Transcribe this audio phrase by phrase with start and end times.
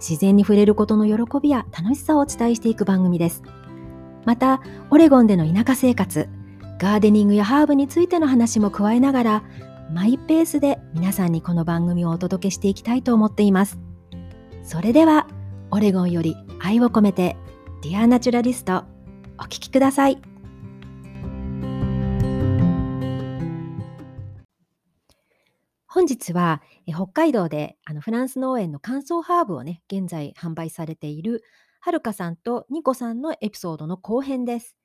[0.00, 3.42] 自然に触れることの喜びや楽しさをお伝えしていく番組です。
[4.24, 6.28] また、オレゴンでの田舎生活、
[6.78, 9.42] ガーデニングやハーブについての話も加えながら、
[9.92, 13.78] マイペースで皆さんにこの番組をお届けしていきたいと思っています。
[14.62, 15.26] それでは、
[15.70, 17.36] オレゴンより愛を込めて、
[17.82, 18.84] ディアナチュラリスト、
[19.38, 20.29] お聴きください。
[25.92, 31.42] 本日は北海道であのフランス農園の乾燥ハーブをね、現在販売されている
[31.80, 34.76] はるかさんとニコさんのエピソードの後編です。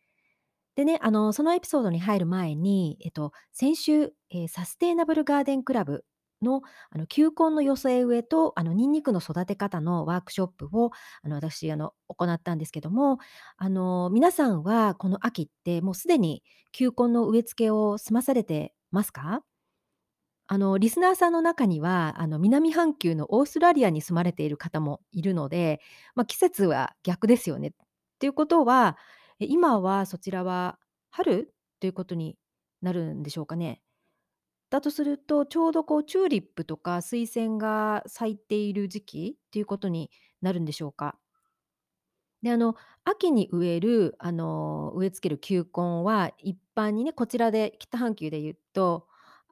[0.75, 6.05] でね、あのそのエピソードに入る前に、えっと、先週、えー、サステイナブルガーデンクラブ
[6.41, 10.89] のあの球根の寄せ植えとあのニンニクの育て方のワークショップを
[11.21, 13.19] あの私あの行ったんですけども
[13.57, 19.43] あの皆さんはこの秋ってもうすでに球根の植え付けを済まされてますか？
[20.47, 25.81] あの、リスナーさんの中には、あの、南半球のオーストラリアに住まれている方もいるので、
[26.13, 27.69] まあ、季節は逆ですよね。
[27.69, 27.71] っ
[28.19, 28.97] ていうことは、
[29.39, 30.77] え、今はそちらは
[31.09, 32.37] 春ということに
[32.81, 33.81] なるんでしょうかね？
[34.71, 41.17] だとすると、ちょうどこうチューリップとか水仙が咲いている時期っていうことになるんでしょうか？
[42.43, 49.07] で、あの、秋に植える、あの、植え付ける球根は一般にね、こちらで北半球で言うと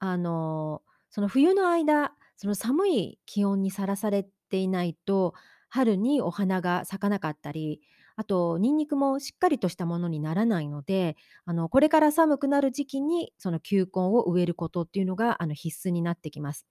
[0.05, 5.33] あの、その冬の間、その寒い気温にさらされていないと、
[5.69, 7.81] 春にお花が咲かなかったり、
[8.15, 11.15] あとニンニクもしっかりとしたものにならないので、
[11.45, 16.65] あの、これから寒くなる時期にその球根を植えることっていうのが、あの、必須になってきます。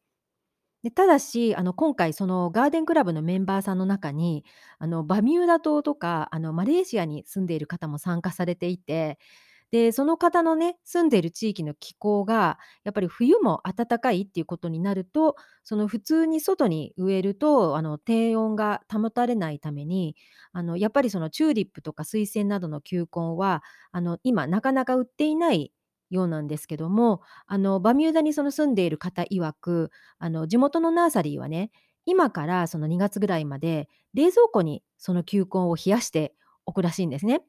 [0.82, 4.44] で、ただし、あの、今回そのガーデンクラブのメンバーさんの中に、
[4.78, 9.18] あの、バミューダ島とか、あの、マレーシアに住んでいる方も参加されていて
[9.72, 15.34] で、その方のね、住んでいる地域の気候が、やっぱり冬も暖かいっていうことになると、
[15.64, 20.14] その普通に外に植えると、あの、低温が保たれないために、
[20.52, 23.62] あの、やっぱりそのチューリップとか水仙などの球根は、
[23.92, 25.72] あの、今なかなか売っていない
[26.10, 31.70] ようなんですけども、あの、バミューダにその住んでいる方曰く、あの、地元のナーサリーはね、
[32.04, 36.34] 今からその2月ぐらいまで冷蔵庫にその球根を冷やして
[36.66, 37.42] おくらしいんですね。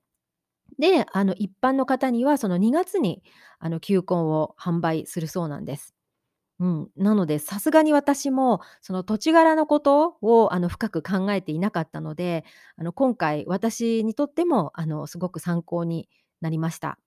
[0.79, 3.23] で、あの、一般の方にはその2月に
[3.59, 5.93] あの、球根を販売するそうなんです。
[6.59, 12.45] うん、なのでさすがに私もその土地柄のことをあの深く考えていなかったので
[12.77, 16.07] あの今回私にとってもあのすごく参考に
[16.41, 16.99] なりました。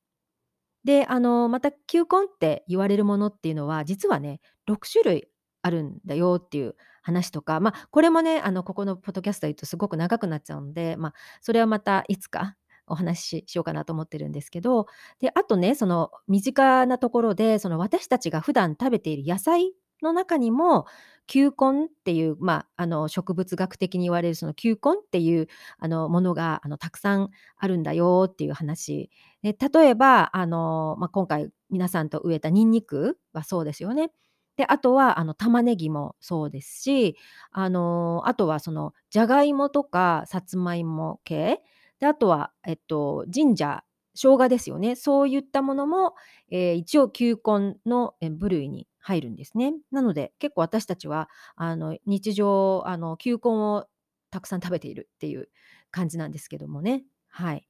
[0.85, 5.29] であのまた球根って言われるものっていうのは実はね6種類
[5.63, 12.57] あるんだよっていう話とかまあこれもねあのここのポッドキャストで言うとすごく長くなっちゃうのでまあそれはまたいつか
[12.87, 14.87] お話ししようかなと思ってるんですけど、
[15.21, 20.87] で、あとね、その身近なところで、その私たちが普段食べている野菜の中にも、
[21.27, 25.49] 球根っていう、まあ、あの植物学的に言われるその球根っていう
[25.79, 29.11] あのものがあのたくさんあるんだよっていう話。
[29.43, 34.13] で例えばあの、まあ、今回皆さんと植えたニンニクはそうですよね。
[34.57, 37.17] で、あとはあの玉ねぎもそうですし、
[37.51, 41.61] あのあとはそのじゃがいもとかさつまいも系
[42.01, 43.81] で、あとは、えっと、ジンジャー、
[44.15, 44.97] 生姜ですよね。
[44.97, 46.15] そういったものも、
[46.51, 49.75] えー、一応球根の部類に入るんですね。
[49.91, 53.87] なので、結構私たちは、あの、日常、あの、球根を
[54.31, 55.49] たくさん食べているっていう
[55.91, 57.05] 感じなんですけどもね。
[57.29, 57.69] はい。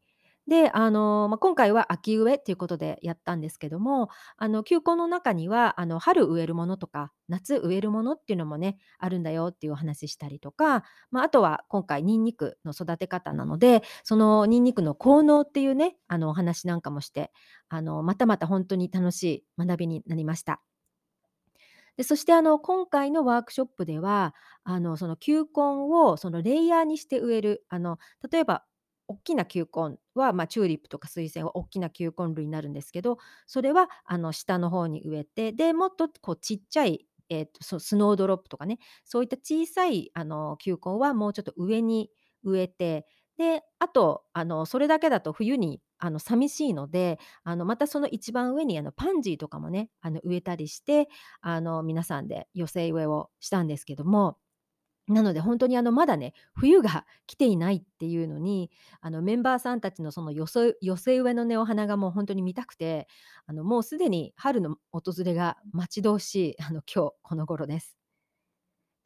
[0.48, 17.32] で、あの、まあ、今回は秋植えっていうことでやったんですけども、あの、球根の中には、あの、春植えるものとか、夏植えるものっていうのもね、あるんだよっていうお話したりとか、まあ、あとは今回ニンニクの育て方なので、そのニンニクの効能っていうね、あの、お話なんかもして、
[17.68, 19.22] あの、またまた本当に楽し
[19.58, 20.60] い学びになりました。
[21.96, 24.34] で、そしてあの、今回のワークショップでは、
[24.64, 25.48] あの、その球根
[25.90, 27.98] をそのレイヤーにして植える、あの、
[28.30, 28.64] 例えば
[29.08, 42.10] 大きな球根は、まあ、チューリップとか水仙は大きな球根類になるんですけどそれはあの下の方に植えてでもっとこうちっちゃい、えーと、そスノードロップとかねそういった小さいあの球根はもうちょっと上に
[42.44, 43.06] 植えて
[43.38, 51.08] であとあのそれだけだと冬にあの寂しいのであのまたその一番上にあのパンジーとかもねあの植えたりして
[51.40, 54.38] あの皆さんで寄せ植えをしたんですけども
[55.08, 58.70] なので本当にあのまだね冬が 来ていないっていうのに
[59.00, 63.06] あのメンバーさんたちのその寄せ植えのねお花がもう本当に見たくて
[63.46, 67.96] あのもうすでに春の訪れが待ち遠しいあの今日この頃です。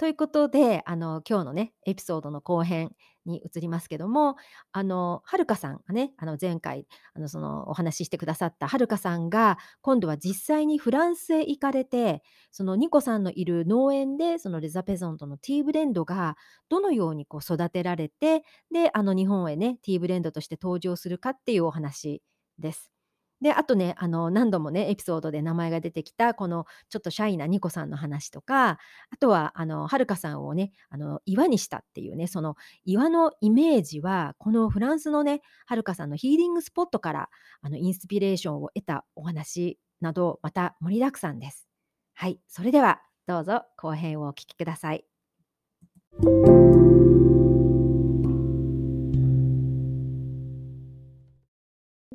[0.01, 2.97] ということで、あの、今日のね、エピソードの後編
[3.27, 4.37] に移りますけども、
[4.73, 16.37] あの、はるかさんがね、あの、前回、あの、その、お話ししてくださったはるかさんが、今度は実際にフランスへ行かれて、そのニコさんのいる農園で、そのレザペゾンとのティーブレンドが
[16.69, 22.23] どのようにこう育てられて、で、あの、日本へね、ティーブレンドとして登場するかっていうお話
[22.59, 23.00] です。
[23.41, 28.79] で、あとね、あの、何度もね、エピソードで名前が出てきた、このちょっとシャイなニコさんの話とか、
[29.11, 37.31] あとは、あの、はるかさんをね、あの、岩にしたっていうね、その岩のイメージは、このフランスのね、はるかさんのヒーリングスポットから、
[37.63, 41.67] あの、インスピレーションを得たお話など、また盛りだくさんです。
[42.15, 45.05] はい、それでは、どうぞ後編をお聞きください。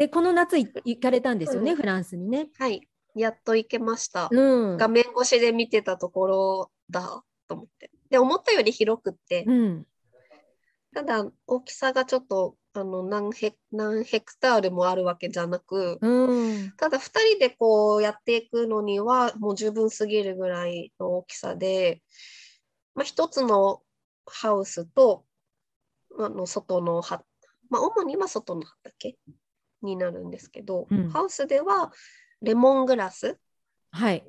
[0.06, 2.50] で、この夏い行かれたんですよね、うんフランスにね。
[2.60, 2.88] はい。
[3.16, 4.30] やっと行けました。
[4.32, 4.78] うん。
[4.78, 7.90] 画面越しで見てたところだと思って。
[8.12, 9.88] で、思ったより広くって、うん。
[10.94, 16.74] ただ大きさがちょっとあの何ヘ何ヘクタールもあるわけじゃなく、うん。
[16.78, 22.04] ただ2人でこうやっていくのにはもう十分すぎるぐらいの大きさで、
[22.94, 23.82] まあ、一つの
[24.28, 25.26] ハウスと
[26.20, 27.24] あの外の葉、
[27.70, 29.18] まあ、主には外の畑
[29.86, 31.94] になるんですけど、うんハウスでは
[32.42, 33.38] レモングラス
[33.92, 34.26] はい。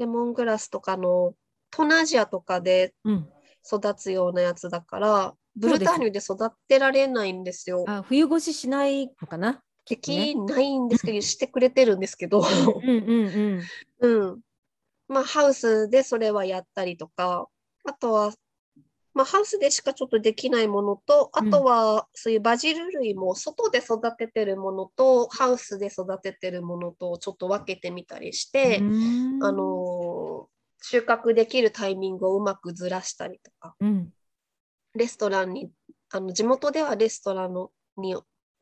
[0.00, 1.34] レモングラスとかの
[1.70, 3.28] 東南アジアとかでうん。
[3.66, 7.84] 育つようなやつだからブルターニュで育てられないんですよ。
[7.88, 9.62] あ、冬越ししないのかな？
[9.88, 12.42] できないんですけど、してくれてるんですけど、う
[12.84, 13.62] んうん
[14.00, 14.22] うん。
[14.26, 14.40] うん。
[15.08, 17.48] まあ、ハウスでそれはやったりとか、
[17.84, 18.32] あとは、
[19.14, 28.84] まあ、ハウスでしかちょっとできないものと、あとは、そういうバジル類も外で育ててるものと、ハウスで育ててるものと、ちょっと分けてみたりして、う
[29.38, 30.54] んあ、のー
[30.86, 34.12] 収穫できるタイミングをうまくずらしたりとか、うん。
[34.94, 35.70] レストランに、
[36.10, 38.14] あの地元ではレストランのに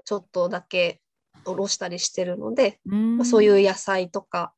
[0.05, 1.01] ちょっとだけ
[1.45, 4.55] おろしたりしてるので、うんまあ、そういう野菜とか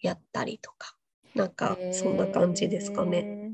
[0.00, 0.96] やったりとか、
[1.34, 3.45] なんかそんな感じですかね。。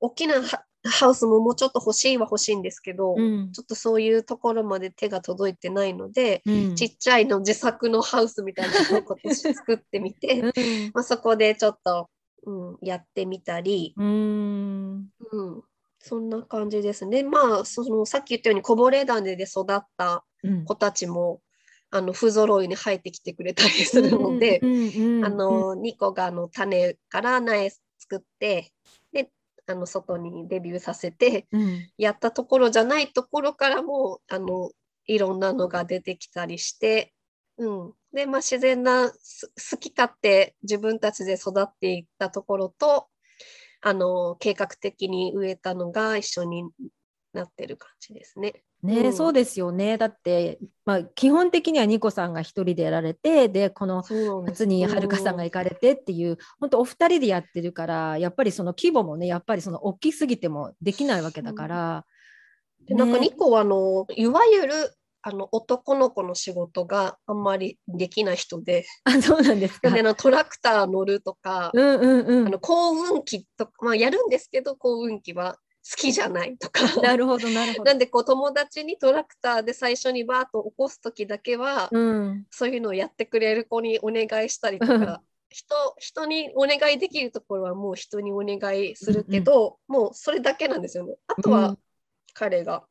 [0.00, 6.74] 大きなハハウスももうちょっと欲しいは欲しいんですけど、うんちょっとそういうところまで手が届いてないので、うん。
[6.74, 10.52] ちっちゃいの自作のハウスみたいなのを今年作ってみて、 うん。
[10.92, 12.08] まあそこでちょっと、
[12.44, 15.08] うん、やってみたり、うん。
[15.30, 15.62] うん、
[16.00, 17.22] そんな感じですね。
[17.22, 20.64] まあそのさっき言ったようにこぼれ種で育ったうん。
[20.64, 21.40] 子たちも
[21.90, 28.72] あの不揃いに生えてきてくれたりするので、うんうんうんあ、の2個があの種から苗作ってで
[29.72, 31.88] あの外にデビューさせてうん。
[31.98, 34.70] やったところじゃないところからもあの
[35.06, 37.12] いろんなのが出てきたりして、
[37.58, 43.08] うん、で、まあ、自然なす好き勝手自分たちで育っていったところと
[43.80, 46.64] あの計画的に植えたのが一緒に
[47.32, 48.62] なってる感じですね。
[48.82, 49.96] ね、うんそうですよね。
[49.96, 54.02] だって、まあ、基本的にはニコさんが一人でやられて、で、この
[54.44, 62.04] 夏にはるかさんが行かれてっていう、本当お二人でやってるから、やっぱりその規模もね、やっぱりその大きすぎてもできないわけだから。
[62.86, 64.74] でなんかね2個はあのいわゆる
[65.24, 69.88] あの男の子の仕事があんまりできない人で、あ、そうなんですか。
[69.90, 72.58] であのトラクター乗るとか、うんうんうんあの。
[72.58, 75.58] 幸運期とか、まあ、やるんですけど幸運期は好
[75.96, 76.82] きじゃないとか。
[77.00, 77.94] なるほど、なるほどな。
[77.94, 82.46] んでこう友達にトラクターで最初にバーッと起こす時だけは、うん。
[82.50, 91.14] そういうのをやってくれる子にお願いしたりとうんか人人にお願いできるところはもう人にお願いするけど、もうそれだけなんですよね。
[91.26, 91.78] あとはうん
[92.34, 92.84] 彼が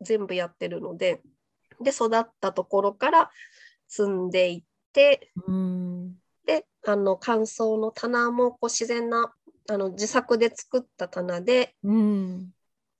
[0.00, 1.22] 全部やってるので、
[1.80, 3.30] で育ったところから
[3.86, 4.62] 積んでいっ
[4.92, 6.14] てうん。
[6.46, 9.32] であの乾燥の棚もこう自然な
[9.68, 12.50] あの自作で作った棚でうん。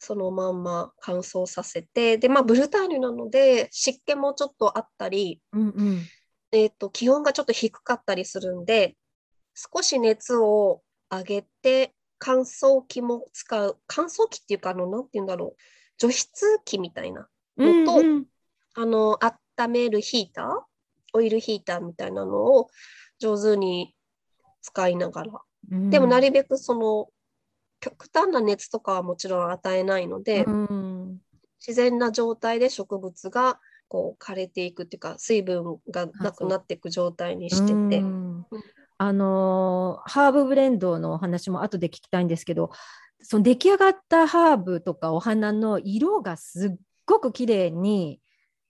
[0.00, 6.02] そのまんま乾燥させてでまあブルターニュなので湿気もちょっとあったり、うんうん。
[6.52, 8.96] えー、と気温がちょっと低かったりするんで
[9.54, 15.62] 少し熱を上げて乾燥機も使う乾燥機っていうかあのなんて言うんだろう
[15.98, 18.24] 除湿機みたいなうんのとうん
[18.74, 20.46] あの温めるヒーター
[21.14, 22.68] オイルヒーターみたいなのを
[23.18, 23.94] 上手に
[24.62, 25.32] 使いながら
[25.70, 25.90] うん。
[25.90, 27.08] でもなるべくその
[27.80, 31.18] 極端な熱とかはもちろん与えないので、うん。
[31.66, 33.58] 自然な状態で植物が
[33.88, 38.04] こう枯れていくっていうか水分がなくなっていく状態にしてて、う。
[38.04, 38.46] ん。
[39.00, 42.70] あのーハーブブレンドのお話も後で聞きたいんですけど、
[43.20, 48.20] その出来上がったハーブとかお花の色がすっごく綺麗に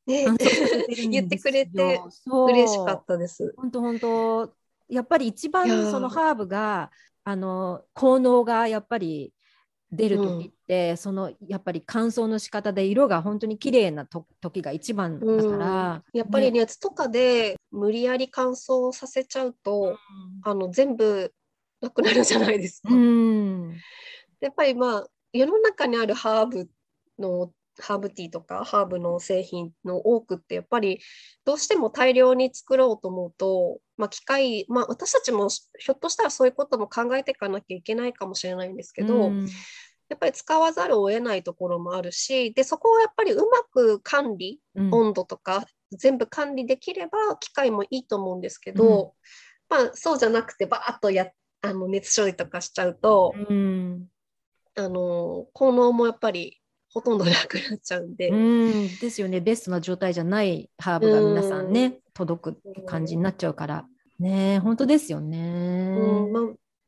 [0.08, 0.26] ね。
[1.10, 3.54] 言ってくれて嬉しかったです。
[3.56, 4.54] 本当本当
[4.88, 6.90] やっぱり一番そのハーブが
[7.24, 9.32] あの効能がやっぱり
[9.90, 19.96] 出る時って、そのやっぱり乾燥の仕方で色が本当に綺麗なと時が一番だから、やっぱり熱とかで無理やり乾燥させちゃうと、
[20.42, 21.32] あの全部
[21.80, 22.92] なくなるじゃないですか。
[22.92, 23.76] うん、
[24.40, 26.68] やっぱりまあ世の中にあるハーブ
[27.18, 31.00] のハーブティーとかハーブの製品の多くってやっぱり
[31.44, 39.48] どうしても大量に作ろうと思うと、まあ、機械、まあ、私たちもひょっとしたらそういうことも考えていかなきゃいけないかもしれないんですけど、うん
[40.08, 44.94] やっぱり使わざるを得ないところもあるしでそこをやっぱりうまく管理うん。
[44.94, 49.14] 温度とか全部管理できれば機械もいいと思うんですけど、
[49.68, 51.28] まあそうじゃなくてバーッとや
[51.62, 54.06] あの熱処理とかしちゃうと、うん。
[54.76, 56.60] あの効能もやっぱり
[56.92, 59.40] ほとんどなくなっちゃうんで、うんですよね。
[59.40, 63.86] ベストな状態じゃないハーブが皆さんね、届く感じになっちゃうから。
[64.18, 65.96] ね本当ですよね。
[65.96, 66.42] うんまあ、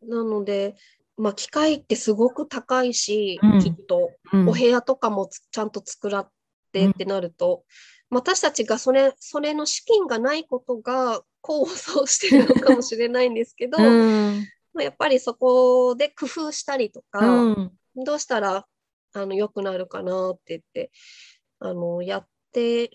[0.06, 0.74] なので、
[1.16, 3.60] まあ、機械ってすごく高いし、うん。
[3.60, 4.10] きっと。
[4.32, 4.48] うん。
[4.48, 6.30] お部屋とかもつちゃんと作らっ
[6.72, 7.64] てってなると、
[8.08, 14.46] 私たちがそれそれの資金がないことが功を奏してるのかもしれないんですけど、うん。
[14.72, 17.72] まあ、やっぱりそこで工夫したりとか、うん。
[17.96, 18.66] どうしたら
[19.12, 20.90] あの良くなるかなって言って
[21.58, 22.90] あのやって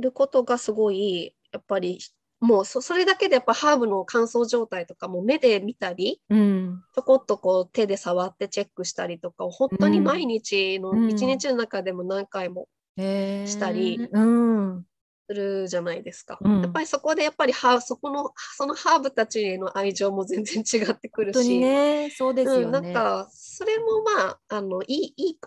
[0.00, 1.98] ることがすごいやっぱり
[2.40, 6.82] もうそそれだけでやっぱハーブの乾燥状態とかも目で見たりうん。
[6.94, 11.10] ちょこっとこう手で触ってチェックしたりとかを本当に毎日のうん。
[11.10, 14.08] 一日の中でも何回もしたり。
[14.12, 14.82] うん。
[14.82, 14.93] す
[15.28, 16.38] るじゃないですか。
[16.40, 21.58] うんやっぱりそこでやっぱりハーそこのそのハーブたちへの愛情も全然違ってくる本当にし。
[21.60, 22.64] ねそうですよね。
[22.64, 25.38] うん、なんかそれもまああのいいいい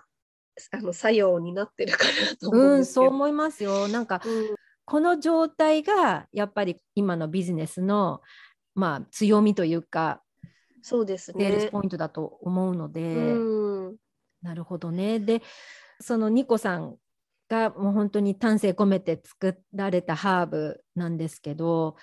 [0.72, 2.86] あの作用になってるかなと思ううん。
[2.86, 3.88] そう思いますよ。
[3.88, 4.56] なんかうん
[4.90, 8.22] この状態がやっぱり今のビジネスの
[8.74, 10.22] まあ強みというか
[10.82, 11.70] そうですセールスね。
[11.72, 13.96] ポイントだと思うので、うん
[14.42, 15.20] なるほどね。
[15.20, 15.42] で
[16.00, 16.96] そのニコさん
[17.50, 21.96] がもう本当に丹精込めて作られたハーブなんですけど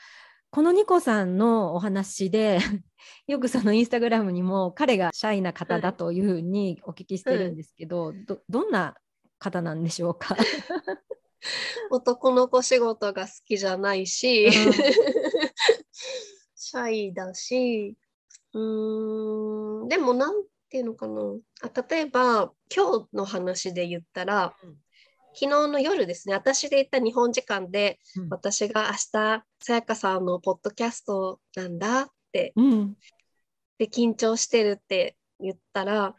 [0.50, 2.60] このニコさんのお話で
[3.26, 8.94] よくそのインスタグラムにも彼がシャイな方だというふうにお聞きしてるんですけど、どどんな
[9.40, 10.36] 方なんでしょうか、
[11.90, 14.52] 男の子仕事が好きじゃないし、うん。
[16.54, 17.96] シャイだし、
[18.52, 21.20] うーん、でもなんていうのかな。
[21.62, 24.83] あ例えば今日の話で言ったら、うん
[25.34, 28.28] 昨日の夜ですね、私で言った日本時間で、うん。
[28.30, 32.94] 私が明日、さやかさんのポッドキャストなんだって、うん。
[33.78, 36.14] で緊張してるって言ったら、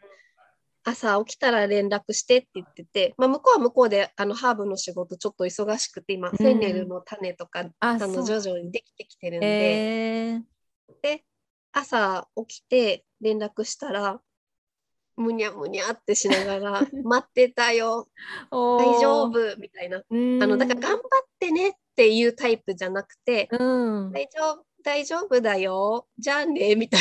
[0.84, 6.30] 朝起きたら連絡してって言ってて、まあ、向こうは向こうであのハーブの仕事ちょっと忙しくて今、ん。
[6.30, 10.42] フェンネルの種とかああの徐々にできてきてるんで、えー。
[11.02, 11.24] で
[11.72, 14.20] 朝起きて連絡したら
[15.16, 18.08] むにゃむにゃってしながら 待ってたよ。
[18.50, 20.02] 大丈夫みたいな。
[20.08, 20.42] うん。
[20.42, 21.00] あのだから頑張っ
[21.38, 24.12] てねっていうタイプじゃなくてうん。
[24.12, 26.06] 大丈夫大丈夫だよ。
[26.18, 27.00] じゃあねみたい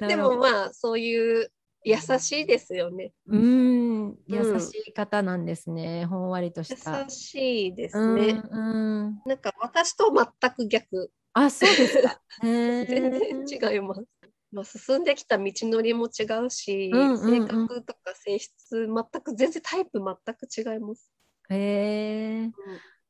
[0.00, 0.06] な。
[0.08, 1.50] でもまあそういう
[1.84, 3.12] 優しいですよね。
[3.26, 4.18] うん。
[4.26, 7.02] 優しい方なんですね、ほんわりとした。
[7.02, 9.22] 優しいですうんね、うん。
[9.26, 11.10] なんか私と全く逆。
[11.32, 12.20] あそうですか。
[12.42, 14.04] 全然違います。
[14.52, 17.18] まあ、進んできた道のりも違うし、うんうんうん。
[17.18, 21.10] 性格とか性質全く全然タイプ全く違います。
[21.48, 22.46] へえ、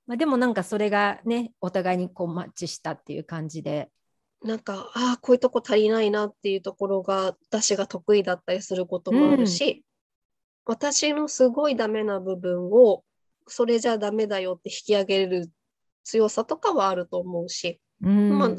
[0.06, 3.90] まあ、でもなんかそれがねお互いにこうマッチしたっていう感じで。
[4.44, 9.84] なんかああこういうとこ足りないなっていうところが私が得意だったりすることもあるし、
[10.64, 13.04] 私のすごいダメな部分を
[13.46, 15.50] それじゃダメだよって引き上げる
[16.02, 18.38] 強さとかはあると思うし、うん。
[18.38, 18.50] まあ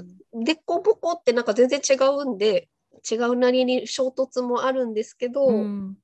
[0.45, 2.69] でっこぼこってなんか全然違うんで
[3.09, 5.97] 違うなりに衝突もあるんですけど、うん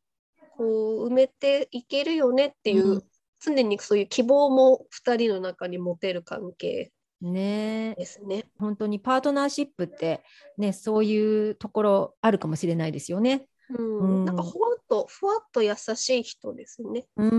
[0.57, 3.03] こう埋めていけるよねっていう、うん
[3.41, 6.91] 常にそういう希望も2人の中に持てる関係
[7.21, 8.45] ねですね。
[8.59, 10.23] 本当にパートナーシップって
[10.57, 13.47] ねそういうところあるかもしれないですよね。
[13.77, 13.99] うん。
[13.99, 14.25] うん。
[14.25, 17.05] なんかふわっとふわっと優しい人ですね。
[17.17, 17.31] うー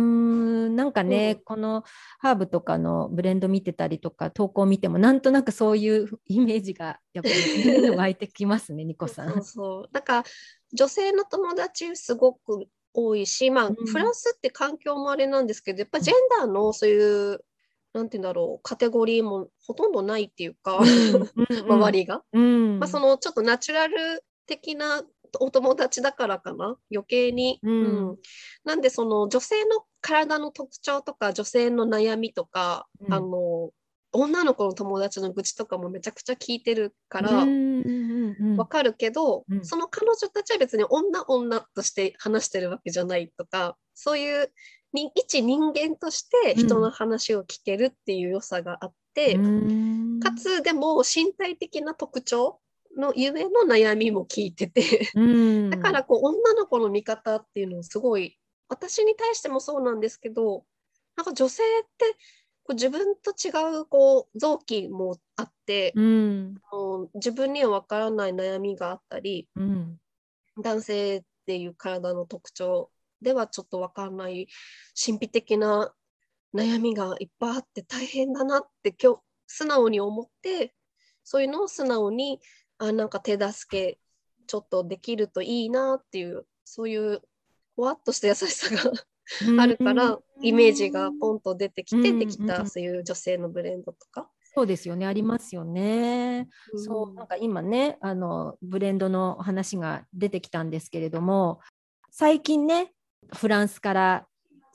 [0.68, 0.76] ん。
[0.76, 1.44] なんかね、うん。
[1.44, 1.84] この
[2.18, 9.26] ハーブとかのブレンド見てたりとか投稿見てもなんとなくそういうイメージがやっぱり湧いてきますね ニコさ。
[9.28, 9.88] そうんそう。
[9.92, 10.24] なんか
[10.72, 13.74] 女性の友達すごく多いし、まあうん。
[13.74, 17.44] フランスって環境もあれなんですけどやっぱジェンダーのそういう
[17.92, 21.30] なんて言うんだろう、カテゴリーもほとんどないっていうか、うん。
[21.68, 22.22] 周りが。
[22.32, 22.78] うん。
[22.78, 25.02] まあ、そのちょっとナチュラル的な
[25.38, 26.76] お友達だからかな？
[26.90, 28.16] 余計に、うん。
[28.64, 33.14] なんでその女性の体の特徴とか女性の悩みとか、うん。
[33.14, 33.70] あの
[34.12, 38.56] 女の子の友達の愚痴とかもめちゃくちゃ聞いてるからうんうんうんうん。
[38.56, 39.64] わかるけど、うん。
[39.64, 44.50] その彼女たちは別に女女として話してるわけじゃないとかそういう
[44.92, 50.20] に一人間として人の話を聞けるっていう良さがあって、うん。
[50.20, 52.58] かつでも身体的な特徴
[52.96, 55.10] のゆえの悩みも聞いてて。
[55.14, 55.70] うん。
[55.70, 60.64] だからこう女の子の見方っていうのをすごい私に対してもそうなんですけど
[61.16, 62.16] なんか女性って
[62.62, 66.54] こう自分と違うこう臓器もあって、うん。
[67.14, 70.00] 自分には分からない悩みがあったりうん。
[70.60, 72.90] 男性っていう体の特徴
[73.22, 74.48] ではちょっと分かんない
[75.04, 75.92] 神秘的な
[76.54, 80.74] 悩みがいっぱいあって大変だなって今日素直に思って
[81.24, 82.40] そういうのを素直に
[82.80, 83.98] あなんか手助け
[84.46, 87.20] ちょっとできるといいなっていうそういう
[87.76, 92.18] ふわっとした優しさがあるから、イメージがポンと出てきてうん。
[92.18, 92.46] できうん。
[92.46, 94.28] たそういう女性のブレンドとか。
[94.54, 95.06] そうですよね。
[95.06, 96.48] ありますよね。
[96.74, 101.60] そうなんか今ねあのブレンドの話が出てきたんですけれども
[102.10, 102.92] 最近ね
[103.32, 104.26] フランスから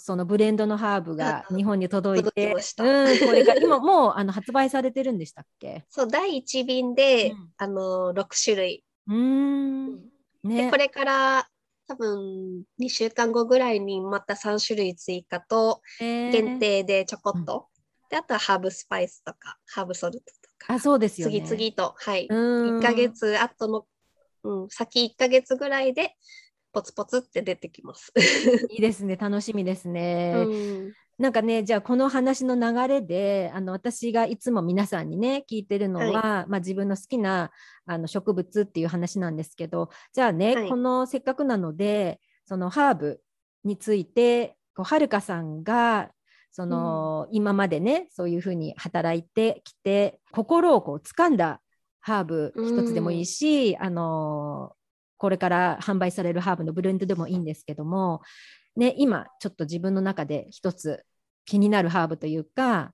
[0.06, 7.50] そのブレンドのハーブが日本に届いてこれが今もうあの発売されてるんでしたっけそう第1便で、うん。
[7.58, 8.84] あの6種類。
[9.08, 9.96] うーん。
[9.96, 10.04] で
[10.44, 11.48] ねこれから
[11.88, 16.32] 多分2週間後ぐらいにまた3種類追加とえー。
[16.32, 17.66] 限定でちょこっと、
[18.12, 20.74] であとはハーブスパイスとかハーブソルトとか。
[20.76, 21.42] あそうですよね。
[21.42, 22.36] 次々と、はい、う
[22.76, 22.78] ん。
[22.78, 23.86] 1ヶ月後の、
[24.44, 26.16] うん、先1ヶ月ぐらいで
[26.76, 28.12] ポツポツって出てきます。
[28.70, 29.16] いいですね。
[29.16, 30.34] 楽しみですね。
[30.36, 30.54] う
[30.90, 30.94] ん。
[31.18, 37.52] なんかねじゃあこの話の流れであの私がいつも皆さんにね聞いてるのは、まあ、自分の好きな
[37.86, 40.70] あの植物っていう話なんですけどじゃあね、はい。
[40.70, 43.22] このせっかくなのでそのハーブ
[43.64, 46.12] についてこうはるかさんが
[46.52, 51.62] その、今までねそういうふうに働いてきて心をこう掴んだ
[52.02, 54.74] ハーブ一つでもいいし、あの
[55.18, 58.22] これから販売されるハーブのブレンドでもいいんですけども、
[58.76, 61.04] ね、今ちょっと自分の中で一つ
[61.46, 62.92] 気になるハーブというか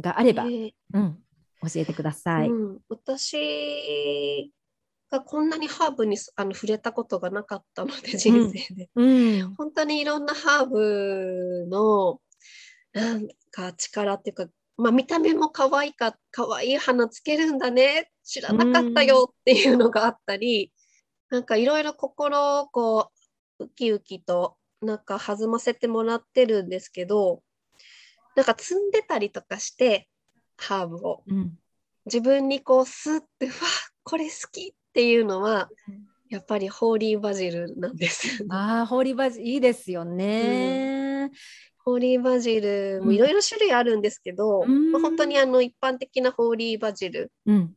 [0.00, 0.72] があれば、えー。
[0.94, 1.18] うん、
[1.62, 2.48] 教えてください。
[2.48, 4.52] うん、私
[5.10, 9.04] がこんなにハーブにあの触れたことがなかったので人生で、う
[9.44, 12.20] ん、本当にいろんなハーブの
[12.92, 18.10] なんか力っていうか、まあ、見た目も可愛いか可愛い花つけるんだね。
[18.24, 20.72] 知らなかったよっていうのがあったり、
[21.32, 23.10] なんかいろいろ心をこ
[23.58, 27.42] うウキウキとなんか弾ませてもらってるんですけど
[28.36, 30.08] なんか積んでたりとかして
[30.58, 31.58] ハーブをうん
[32.04, 33.54] 自分にこうスッてうわ
[34.02, 35.70] これ好きっていうのは
[36.28, 38.44] やっぱりホーリーバジルなんです。
[38.50, 41.30] ああ、ホーリーバジいいですよね。
[41.78, 47.74] ホーリーバジルもいろいろ種類あるんですけど、うんまあ本当にあの一般的なホーリーバジルうん。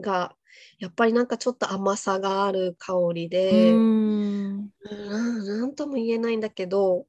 [0.00, 0.34] が
[0.78, 4.72] やっぱりなんかちょっと甘さがある香りうで、ん。
[4.82, 7.06] うんなんとも言えないんだけど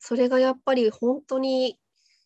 [0.00, 1.78] それがやっぱり本当に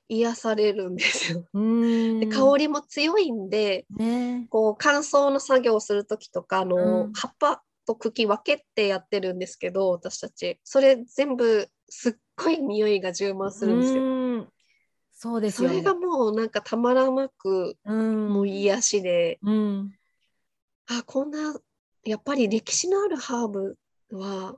[0.09, 1.45] 癒されるんですよ。
[1.53, 2.21] うん。
[2.21, 4.49] で香りも強いんでね。
[4.49, 14.03] こう乾燥の作業をする時とかあの、うん葉っぱと茎分けてやってるんですけど私たちそれ全部すっごい匂いが充満するんですよ。
[14.05, 14.49] うん
[15.19, 15.81] そうですよね。
[15.81, 18.29] それがもうなんかたまらなくうん。
[18.29, 19.96] もう癒しで、うん。
[20.89, 21.55] あこんな
[22.05, 23.77] やっぱり歴史のあるハーブ
[24.13, 24.57] は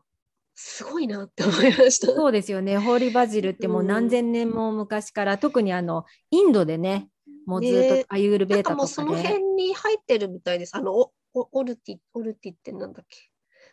[0.55, 2.09] すごいなって思いました。
[2.09, 2.79] そうですよね。
[2.79, 7.09] ホーリーバジルってもう何千年も昔から、特にあのインドでね、
[7.47, 9.23] もうずっねとアユールベータとかかもうそので。
[9.23, 10.77] 辺に入ってるみたいです。
[10.77, 13.19] あのおおオルティオルティってなんだっけ？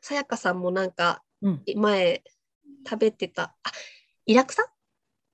[0.01, 1.63] さやかさんもなんかうん。
[1.75, 2.23] 前
[2.87, 3.71] 食べてたあ
[4.27, 4.63] イラクサ？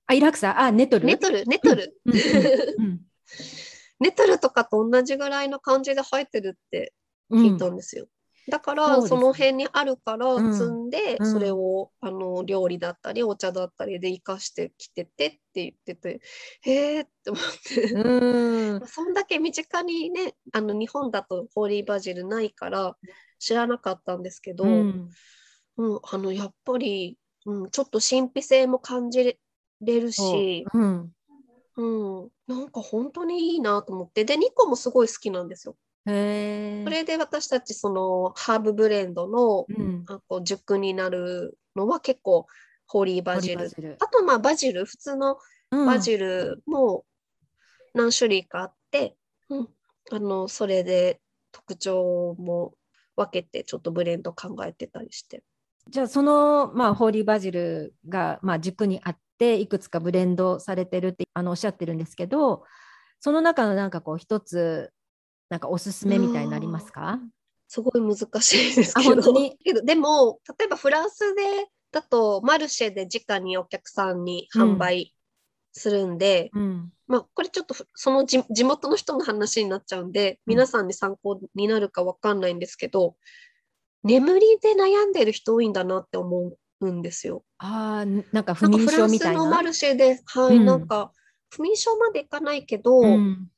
[0.06, 1.06] あ、イラクサ、あ、ネトル？
[1.06, 1.44] ネトル？
[1.46, 3.00] ネトル、うんうん
[4.00, 6.92] ネトルとかと同じぐらいの感じで入ってるってうん
[7.32, 8.06] 聞いたんですよ。
[8.48, 16.20] だからそ,、の辺にあるからうん積んで、うんそれをあの料理だったりお茶だったりで生かしてきててって言ってて
[16.62, 18.82] へえって思って、うん。
[18.86, 22.96] そんだけ身近にねあの日本だとホーリーバジルないから
[23.38, 25.10] 知らなかったんですけど、うん
[25.78, 29.38] うんあのやっぱり、うん、ちょっと神秘性も感じ
[29.80, 31.12] れるし、うん。
[31.74, 35.76] うん、なんか本当にいいなと思ってで2個もすごい好きなんですよ。
[36.04, 40.04] それで私たちそのハーブブレンドのうん。
[40.08, 42.46] あこう熟になるのは結構
[42.86, 43.96] ホーリーバジル。
[44.00, 45.38] あとまあバジル普通の
[45.70, 47.04] バジルも、
[47.94, 49.16] 何種類かあって、
[49.48, 49.68] うん、
[50.10, 51.20] あのそれで
[51.52, 52.74] 特徴も
[53.16, 55.42] 分けてちょっとブレンド考えてたりして。
[55.88, 62.62] じゃあその、まあ、ホーリーバジルが、まあ、軸にあっていくつかブレンドされてるってあのおっしゃってるんですけど
[63.18, 64.92] その中のなんかこう一つ
[65.52, 67.20] なんかおすすめみたいになりますか？
[67.68, 69.16] すごい難しいですあけど。
[69.16, 69.58] 本当に？
[69.62, 75.14] けどでも例えばフランスでだとマルシェで直にお客さんに販売
[75.72, 76.90] するんで、うん。
[77.06, 83.16] まあ、これちょっとふその地地元の人の話になっちゃうんで、皆さんに参考になるかわかんないんですけど、
[84.04, 87.44] 眠りで悩んでる人多いんだなって思うんですよ。
[87.58, 89.44] あーなんか不眠フランス症みたいな？
[89.44, 90.64] のマルシェで、はい、うん。
[90.64, 91.12] なんか
[91.50, 93.48] 不眠症までいかないけど、うん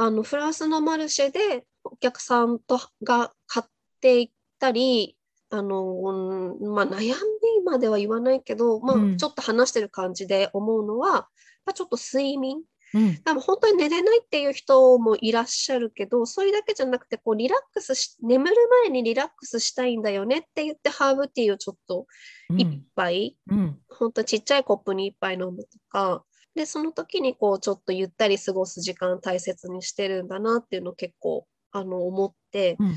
[0.00, 4.30] あのフランスのマルシェでお客さんとが買っていっ
[4.60, 5.16] たり、
[5.50, 7.16] あのうんまあ、悩んで
[7.64, 9.16] までは言わないけど、まあうん。
[9.16, 12.62] ちょっと話してる感じで思うのは、まあ、ちょっと睡眠。
[12.94, 13.16] うん。
[13.24, 22.06] 多分本当に寝れないっていう人もいらっしゃるけど、それだけじゃなくて、こうリラックスし、眠る前にリラックスしたいんだよねって言って、ハーブティーをちょっと
[22.50, 22.60] うん。
[22.60, 23.78] 一杯、うん。
[23.88, 26.24] 本当ちっちゃいコップに一杯飲むとか、
[26.58, 32.94] で、その時にこうちょっとゆったり過ごす時間大切にしてるんだなっていうのを結構あの思って、うん。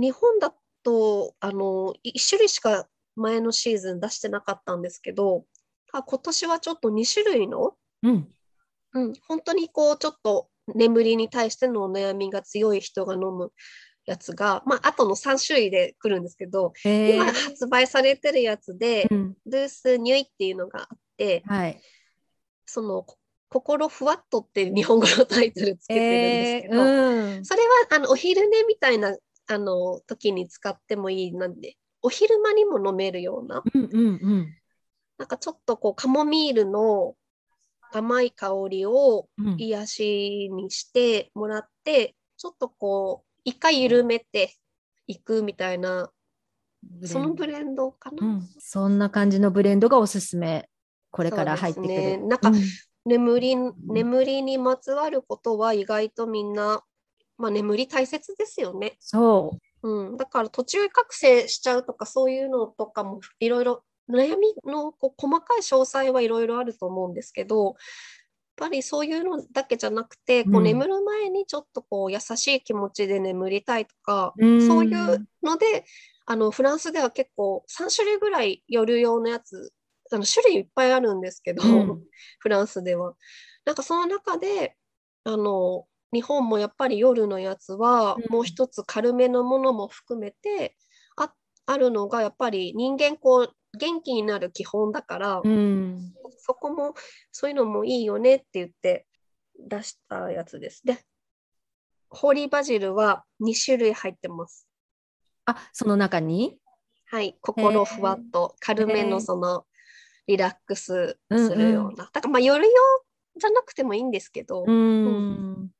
[0.00, 5.44] 日本だとあの1種類しか前のシーズン出してなかったんですけど、
[5.92, 8.28] あ今年はちょっと2種類のうん。
[8.94, 13.52] うん、本当にこうちょっと眠りに対してのお悩みが強い人が飲む
[14.06, 19.34] やつが、まあ後の3種類で来るんですけど、今発売されてるやつで、うん。
[19.44, 21.78] ルースニュイっていうのがあって、はい。
[22.68, 23.18] そのこ
[23.50, 27.44] 心ふわっとって日本語のタイトルつけてるんですけど、うん。
[27.44, 34.54] それはあのお昼寝みたいなあの時に使ってもいいなんで、お昼間にも飲めるような、うんうんうん。
[35.16, 37.14] なんかちょっとこうカモミールの
[37.90, 39.56] 甘い香りをうん。
[39.58, 44.54] 癒しにしてもらって、ちょっとこう、一回緩めて
[45.06, 46.10] いくみたいな、
[47.02, 48.26] そのブレンドかな？
[48.26, 48.48] うん。
[48.58, 50.68] そんな感じのブレンドがおすすめ。
[51.10, 51.88] これから入ってくる。
[51.88, 52.56] ねなんかうん
[53.08, 56.82] 眠り、眠りにまつわることは意外とみんな、
[57.38, 58.96] まあ眠り大切ですよね。
[59.00, 59.88] そう。
[59.88, 60.16] うん。
[60.16, 67.74] だから途中覚醒しちゃうとかそういうのとかもいろいろ悩みのこう細かい詳細はいろいろあると思うんですけど、やっ
[68.56, 75.84] ぱりそういうのだけじゃなくて、こううん眠る前にちょっとこう優しい気持ちで眠りたいとか、うんそういうので、
[76.26, 79.72] あのフランスでは結構3種類ぐらい夜用のやつ、
[80.12, 82.02] あの種類いっぱいあるんですけど、うん
[82.38, 83.14] フランスでは。
[83.64, 84.76] なんかその中で、
[85.24, 90.74] あの、日本もやっぱり夜のやつはうんもう一つ軽めのものも含めて
[91.16, 91.32] あ
[91.66, 96.94] あるのがやっぱり人間こう元気になる基本だから、うんそこも
[97.30, 99.06] そういうのもいいよねって言って
[99.58, 100.80] 出したやつです。
[100.84, 100.98] で、
[102.08, 104.66] ホーリーバジルは2種類入ってます。
[105.44, 106.58] あその中に？
[107.10, 109.64] はい、心ふわっと軽めのその
[110.28, 112.10] リラックスするような。
[112.12, 112.70] だからまあ夜用
[113.36, 115.70] じゃなくてもいいんですけど、うん。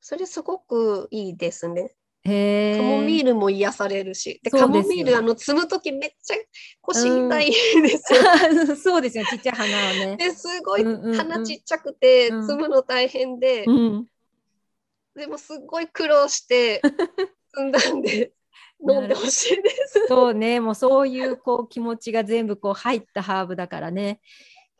[0.00, 1.94] それすごくいいですね。
[2.24, 6.34] へカモミールルも癒されるし、でカモミールあの摘むときめっちゃ
[6.80, 8.20] 腰痛いんですよ。
[8.76, 9.24] そうですよ。
[9.30, 10.16] ちっちゃい花をね。
[10.16, 11.14] ですごいうんうんうん。
[11.14, 12.50] 鼻ちっちゃくてうん。
[12.50, 14.06] 摘むの大変で、うん。
[15.14, 16.82] でもすごい苦労して
[17.56, 18.32] 摘んだんで
[18.88, 20.06] 飲んでほしいです。
[20.08, 24.20] そうね、もうそういうこう気持ちが全部こう入ったハーブだからね。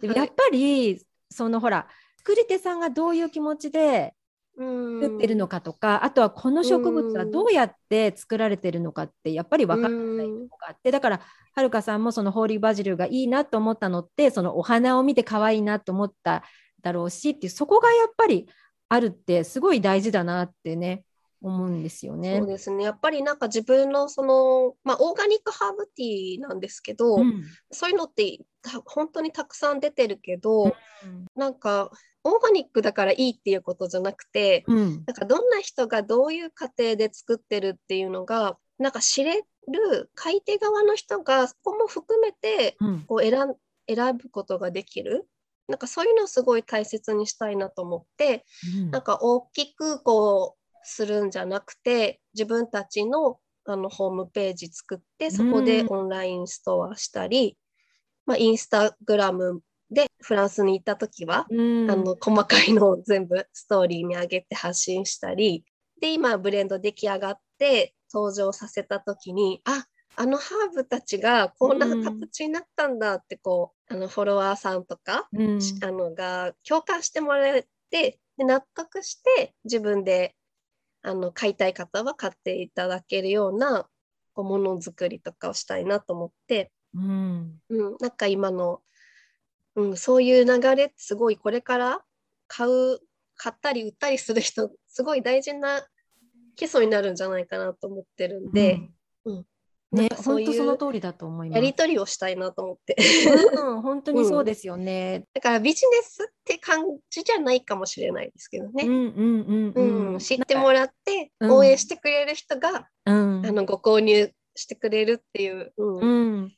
[0.01, 0.27] でもはい。
[0.27, 4.15] やっぱり、そのほら、作り手さんがどういう気持ちで
[4.59, 11.21] 作作ってるのかとか、あとはこの植物はどうやって作られてるのかってやっぱり分からないとこがあって、だから
[11.55, 16.45] はるかさんもそのホーリーバジルがいいなと思ったのって、そのお花を見て可愛いなと思った
[16.83, 18.49] だろうしっていう、そこがやっぱり
[18.91, 21.05] あるってすごい大事だなってね、
[21.43, 22.47] 思うんですよねそう。
[22.47, 22.85] ですね。
[22.85, 30.73] やっぱりなんか自分のその、まあ、オーガニックハーブティーなんですけど、うんそういうのってた本当にたくさん出てるけど、うん
[31.35, 31.91] なんか
[32.23, 43.55] オーガニックだからいいっていうことじゃなくて、うんなんかどんな人がどういう過程で作ってるっていうのが、なんか知れる買い手側の人がそこも含めてうんこう選ん
[43.89, 45.27] 選ぶことができる。
[45.69, 48.45] なんかそういうのをすごい大切にしたいなと思って、
[48.77, 57.57] うんなんか大きくこうするんじゃなくて自分たちのあのホームページ作ってそこでうんオンラインストアしたり、
[58.27, 61.91] まあ、インスタグラムでフランスに行った時は、うん。
[61.91, 65.65] あの細かいのを全部ストーリーに上げて発信したり
[66.01, 69.85] で今ブレンド出来上がって登場させた時にあ
[70.17, 75.59] あのハーブたちがこんなうん形になったんだってこう、あのフォロワーさんとかうん。
[75.83, 80.35] あのが共感してもらえてで納得して自分で
[81.03, 83.87] あの買いたい方は買っていただけるような
[84.35, 87.61] こうものづくりとかをしたいなと思って、うん。
[87.69, 88.81] うん、なんか今の、
[89.77, 92.01] うん、そういう流れってすごいこれから
[92.49, 93.01] 買う
[93.37, 95.81] 買ったり売ったりする人すごい大事な
[96.57, 98.77] 基礎になるんじゃないかなと思ってるんで、う
[99.93, 101.57] ね、かそういう本当その通りだと思います。
[101.57, 102.97] やり取りをしたいなと思って。
[103.57, 105.25] うん、本当にそうですよね。
[105.35, 108.85] だからビジネスって感じじゃないかもしれないですけどね。
[108.85, 110.19] うんうんうんうんうん。
[110.21, 113.47] 知ってもらってうん応援してくれる人が、うん。
[113.47, 116.53] あのご購入してくれるっていう、うんうん。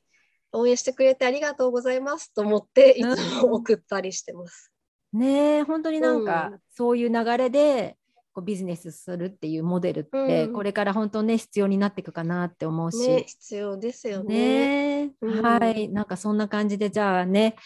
[0.52, 4.70] 応援してくれてありがとうございますと思っていうんつも送ったりしてます。
[5.14, 7.96] ねえ本当になんか、うんそういう流れで
[8.32, 12.98] こうビジネスするっていうモデルって、うんこれから本当ね必要になっていくかなって思うし。
[13.06, 14.34] ね、必要ですよね。
[14.34, 17.56] ねえうんはいなんかそんな感じでじゃあね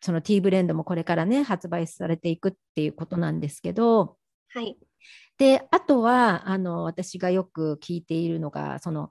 [0.00, 4.16] そのティーブレンドもこれからね発売されていくっていうことなんですけど
[4.48, 4.76] はい。
[5.38, 9.10] であとはあの私がよく聞いているのがその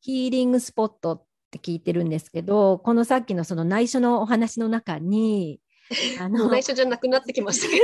[0.00, 5.60] ヒーリングスポットって聞いてるんですけどこのさっきのその内緒のお話の中に
[6.20, 7.80] あもう内緒じゃなくなってきましたけ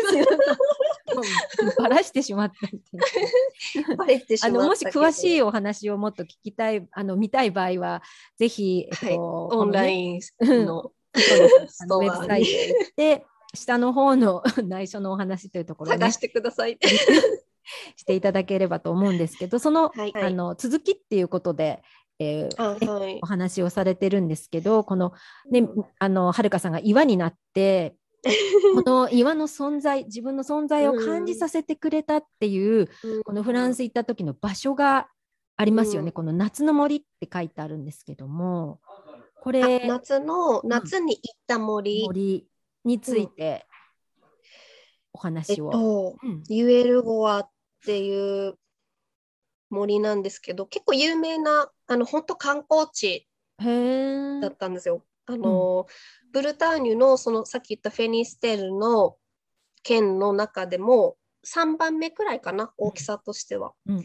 [1.79, 8.03] ばらしてしまったっていうど、 バレてしまったあのもし詳しいよお話をもっと聞きたい あの見たい場合は
[8.37, 9.07] ぜひ、えっと
[9.49, 9.59] はい。
[9.59, 16.79] オンラインののウェブサイトへ行って下の方の内緒のお話というところを、ね、し探してください。
[18.07, 20.13] ていただければと思うんですけどその,、はい。
[20.15, 21.83] あの続きっていうことで、
[22.19, 23.19] えーあはい。
[23.23, 23.27] お。
[23.27, 25.13] 話をされてるんですけどこの
[25.51, 27.97] ねあのはるかさんが岩になって
[28.75, 32.89] この岩の存在自分の存在を感じさせてくれたっていう、
[33.25, 35.09] このフランス行った時の場所が
[35.57, 36.13] ありますよね、うん。
[36.13, 38.81] この夏の森って書いてあるんですけども
[39.41, 42.47] こあれ夏の夏に行った森、森
[42.85, 43.67] について
[45.13, 45.71] お話を。
[45.71, 46.43] と、うん。
[46.49, 47.51] ユエルゴアっ
[47.85, 48.55] ていう
[49.71, 55.05] 森なんですけど、結構有名な、あの、本当観光地だったんですよ。
[55.27, 55.87] あの、
[56.33, 59.17] ブルターニュの、その、さっき言ったフェニステルの
[59.83, 63.73] 県の中でも、3番目くらいかな、大きさとしては。
[63.87, 64.05] うんうん。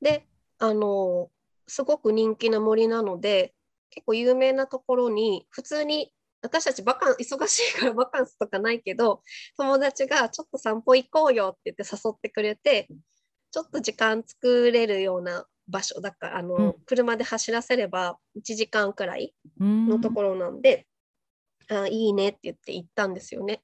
[0.00, 0.26] で、
[0.58, 1.30] あの、
[1.66, 3.54] すごく人気な森なので、
[3.90, 9.22] 結構有名なところに、普通に、私たちバカン忙しいから バカンスとかないけど、
[9.56, 12.88] 友達がちょっと散歩行こうよって言って誘ってくれて、
[13.50, 20.86] ちょっと時間作れるような場所だから、あの、うん車で走らせれば1時間くらいうんのところなんで、
[21.68, 23.62] あいいねって言って行ったんですよね。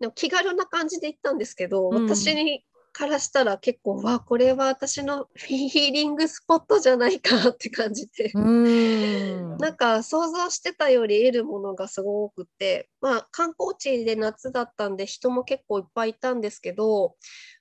[0.00, 2.64] でも気軽な感じで行ったんですけど、うん私に
[2.96, 8.30] からしたら結構、わ、これは私のヒーリングスポットじゃないかって感じで。
[8.34, 17.16] うーん なんか想像してたより得るものがすごくて、まあ観光地で夏だったんで人も結構いっぱいいたんですけど、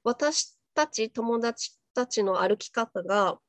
[0.05, 3.39] 私たち友達たちの歩き方が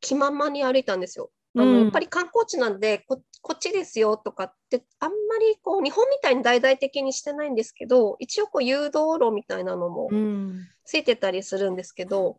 [0.00, 1.30] 気ままに歩いたんですよ。
[1.56, 1.80] あのうん。
[1.80, 10.66] やっぱり観光地なんでこ、こっちですよとかって、あんまりこう日本みたいに大々的にしてないんですけど、一応こう誘導路みたいなのもうん。
[10.84, 12.38] ついてたりするんですけど、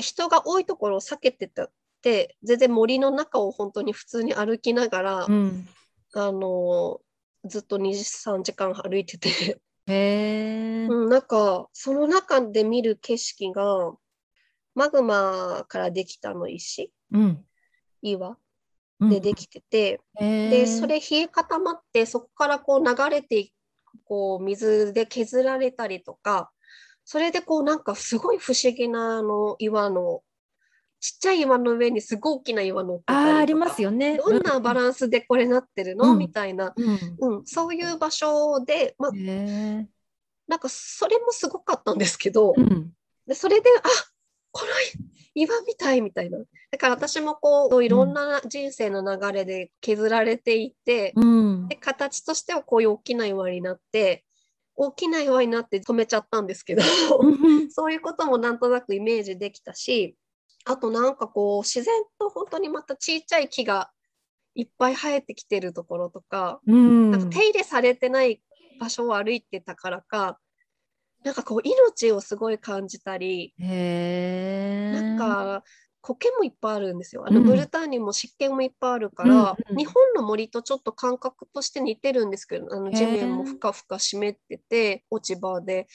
[0.00, 1.70] 人が多いところを避けてたっ
[2.02, 5.68] て、全然森の中を本当に普通に歩きながら、うん。
[6.14, 7.00] あの
[7.46, 10.92] ずっと2時3時間歩いてて、へー。
[10.92, 13.92] うん、なんかその中で見る景色が
[14.74, 16.92] マグマからできたの石？
[17.12, 17.44] うん。
[18.02, 18.36] 岩？
[19.00, 19.08] うん。
[19.10, 20.50] でできてて、へー。
[20.50, 23.52] でそれ冷え固まってそこからこう流れていく
[24.04, 26.50] こう水で削られたりとか
[27.04, 30.22] それでこうなんかすごい不思議なあの岩の
[30.98, 34.16] ちっちゃい岩の上にすごい大きな岩乗ってあーありますよね。
[34.16, 36.18] どんなバランスでこれなってるの、うん。
[36.18, 37.36] みたいな、うん。
[37.36, 42.92] うん、そういう場所で、まあ、なんかそれもすごかったんですけど、うん。
[43.26, 43.88] でそれであ
[44.52, 44.70] この
[45.34, 46.38] 岩みたいみたいな。
[46.70, 51.68] だから私もこういろんな人生の流れで削られていて、うん。
[51.68, 54.24] で形としてはこういう大きな岩になって
[54.74, 56.82] 大きな岩になって止めちゃったんですけど、
[57.20, 57.70] うん。
[57.72, 60.16] そういうこともなんとなくイメージできたし
[60.64, 63.90] あとなんかこう自然と本当にまたちっちゃい木が
[64.54, 67.10] いっぱい生えてきてるところとか、うん。
[67.10, 68.42] なんか手入れされてない
[68.78, 70.38] 場所を歩いてたからか
[71.24, 75.62] なんかこう命をすごい感じたりなんか
[76.02, 77.24] 苔もいっぱいあるんですよ。
[77.26, 77.46] あのうん。
[77.46, 79.76] ブルターニュも湿気もいっぱいあるから、うんうん。
[79.76, 85.86] 日本の森とちょっと感覚として似てるんですけどあの地面もふかふか湿ってて落ち葉で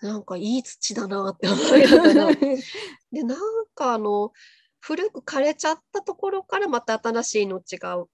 [0.00, 2.32] なんかいい土だなって思いながら。
[3.12, 3.38] でなん
[3.74, 4.32] かあの
[4.80, 8.04] 古く枯れちゃったところからまた新しい命が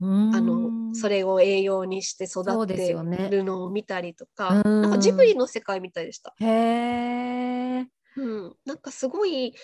[0.00, 0.04] あ
[0.40, 2.92] のそれを栄養にして育って
[3.30, 6.34] るのを見たりとか、うんなんかジブリの世界みたいでした。
[6.40, 7.86] へえ。
[8.16, 9.54] うん、なんかすごい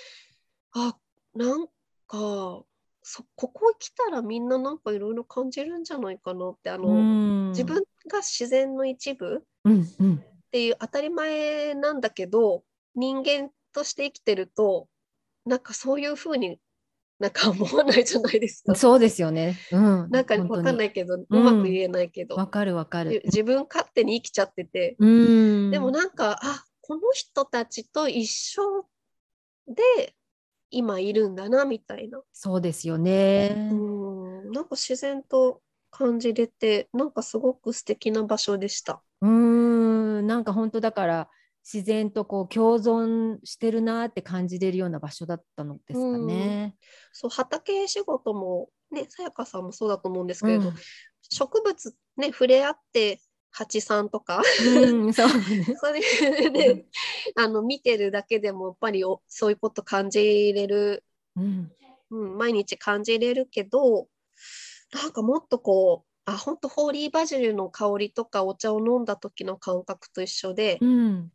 [0.72, 0.96] あ
[1.34, 1.66] なん
[2.06, 2.64] か
[3.02, 7.48] そここ来たらみんななんかいろいろ感じるんじゃないかなってあの、うん。
[7.50, 9.72] 自分が自然の一部っ
[10.50, 12.62] ていう当たり前なんだけど
[12.94, 14.88] 人間として生きてると
[15.44, 16.58] なんかそういうふうに
[17.20, 18.74] なんか思わないじゃないですか。
[18.74, 19.56] そうですよね。
[19.70, 20.10] うん。
[20.10, 23.20] なんかわかんないいけど、うまく言えないけど、わかるわかる。
[23.26, 25.70] 自分勝手に生きちゃってて、うん。
[25.70, 28.62] でもなんかあこの人たちと一緒
[29.68, 30.14] で
[30.70, 33.68] 今いるんだなみたいな、そうですよね。
[33.70, 33.74] う
[34.48, 39.02] ん、なんか自然と感じれてなんかすごく素敵な場所でした。
[39.20, 41.28] うーん、なんか本当だから
[41.64, 46.74] 自然とこう共存してるなって感じれるような場所だったのですかね。
[47.12, 50.74] そう畑仕事もねさやかさんもそうだと思うんですけれど、うん。
[51.30, 53.20] 植物ね触れ合って
[53.50, 54.42] 蜂さんとか。
[54.64, 55.26] うん、そう。
[55.28, 55.64] ね。
[55.76, 56.86] それで、
[57.36, 61.04] あの見てるだけでもやっぱりおそういうこと感じれる、
[61.36, 61.72] うん、
[62.10, 64.08] うん、毎日感じれるけど
[64.92, 71.32] なんかもっとこうあ本当ホーリーバジルの香りとかお茶を飲んだ時の感覚と一緒で、うん、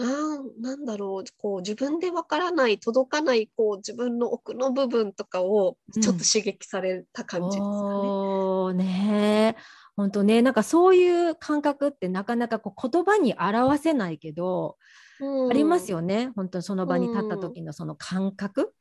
[0.00, 1.30] あーなんだろう。
[1.36, 7.68] こう自分でわからない届かないこう自分の奥の部分とかをちょっと刺激された感じですかね。
[7.68, 9.60] おーねえ
[9.96, 10.40] 本当ね。
[10.40, 14.78] なんかそういう感覚ってなかなかこう言葉に表せないけど、
[15.20, 16.32] うんありますよね。
[16.34, 18.72] 本当にその場に立った時のその感覚、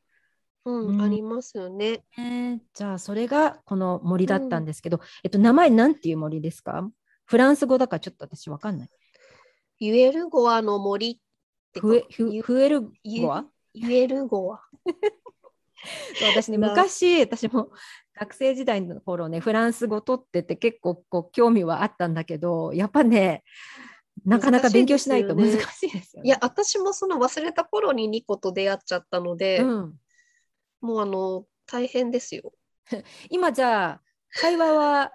[0.63, 1.01] うんうん。
[1.01, 2.05] ありますよね。
[2.17, 4.65] ねじゃあそれがこの森だったん。
[4.65, 6.89] ですけど、えっと名前なんていう森ですか？
[7.25, 8.89] フランス語だからちょっと私わかんない。
[9.79, 11.17] ユエルゴアの森っ
[11.73, 14.61] てフエフユフエルユ語はユエルゴア。
[16.33, 17.69] 私ねな昔私も
[18.13, 23.43] 学生時代の頃ねフランス語取ってて結構こう興味はあったんだけどやっぱね
[24.25, 26.27] なかなか勉強しないと難難しいですよね。
[26.27, 29.93] いや、私もその忘れた頃にニコと出会っちゃったので、うん、
[30.81, 32.53] もうあの、大変ですよ。
[33.29, 35.11] 今じゃあ会話は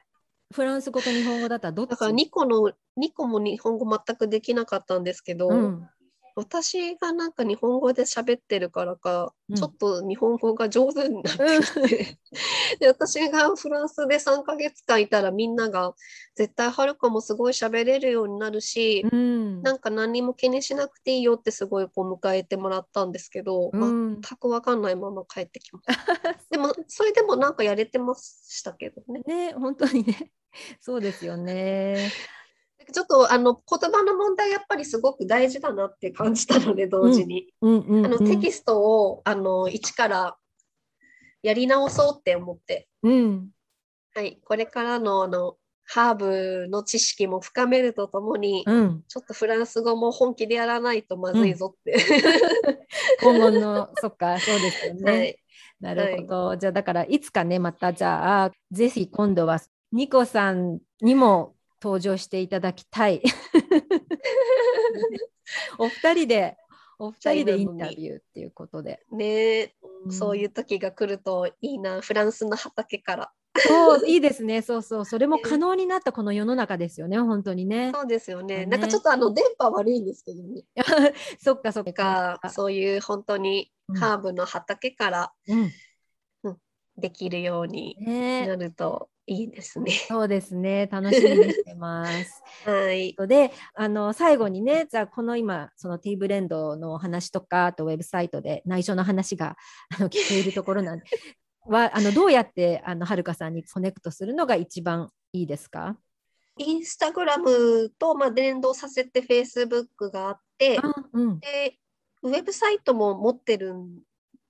[0.55, 1.91] フランス語と日本語だったらどっち？
[1.91, 5.89] だからニコの、ニコも日本語全くできなかったんですけど、うん。
[6.37, 9.57] 私がなんか日本語で喋ってるからか、うん。
[9.57, 12.19] ちょっと日本語が上手になってきて、
[12.79, 15.95] で私がフランスで3ヶ月間いたらみんなが
[16.37, 19.63] 絶対はるかもすごい喋れるようになるし、うん。
[19.63, 24.21] なんか何も気にしなくていいよってすごいこう迎えてもらったんですけど、うん。
[24.21, 25.95] 全く分かんないまま帰ってきました。
[26.49, 29.23] でもそれでもなんかやれてましたけどね。
[29.27, 30.33] ね本当にね
[30.81, 32.11] そうですよね。
[32.93, 40.37] ちょっとあの言葉の問題やっぱりすごく大事だなって感じたので同時に、うんうんうん、あのテキストをあの一から
[41.43, 43.49] やり直そうって思って、うん。
[44.15, 51.97] はい、これからのあのハーブの知識も深めるとともに、うん、ちょっとフランス語も本気でやらないとまずいぞって。
[53.23, 55.13] 今後のそっかそうですよね。
[55.13, 55.39] はい。
[55.81, 59.59] なるほど、じゃあだからいつかねまたじゃあぜひ今度は
[59.95, 63.23] ニコさんにも登場していただきたい。
[65.79, 66.57] お二人で
[66.99, 69.07] お二人でインタビューっていうことで。
[69.13, 73.33] ねえ、うんそういう時が来るといいな、フランスの畑から。
[73.57, 77.93] そういいですねそうそうそれも可能になったこの世の中ですよね本当にね。
[77.95, 78.59] そうですよね。
[78.59, 80.65] ねなんかちょっとあの電波悪いんですけどね。
[81.39, 82.41] そっかそっか。
[82.43, 85.71] かそういう本当にうんハーブの畑からうん
[86.97, 89.91] できるようにねなるといいですね。
[89.91, 92.43] そうですね楽しみにしてます。
[92.69, 93.17] はい。
[93.27, 99.57] であの最後にねじゃあこの今そのティーブレンドのお話とかあとウェブサイトで内緒の話が
[99.99, 101.05] あの聞けいるところなんで
[101.67, 105.97] はあのどうやってあのはるかさんにコネクトするのが一番いいですか？
[106.59, 111.79] インスタグラムとまあ連動させてフェイスブックがあって、あうんで
[112.23, 114.01] ウェブサイトも持ってるん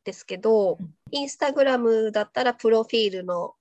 [0.04, 3.52] ですけどうん、インスタグラムだったらプロフィールのうん